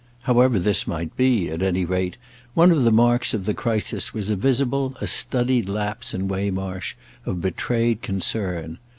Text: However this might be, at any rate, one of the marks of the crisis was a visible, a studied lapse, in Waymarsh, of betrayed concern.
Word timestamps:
However 0.23 0.57
this 0.59 0.87
might 0.87 1.15
be, 1.15 1.51
at 1.51 1.61
any 1.61 1.85
rate, 1.85 2.17
one 2.55 2.71
of 2.71 2.83
the 2.83 2.91
marks 2.91 3.35
of 3.35 3.45
the 3.45 3.53
crisis 3.53 4.15
was 4.15 4.31
a 4.31 4.35
visible, 4.35 4.95
a 4.99 5.05
studied 5.05 5.69
lapse, 5.69 6.11
in 6.11 6.27
Waymarsh, 6.27 6.95
of 7.23 7.39
betrayed 7.39 8.01
concern. 8.01 8.79